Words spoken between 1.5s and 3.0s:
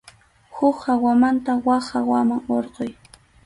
wak hawaman hurquy.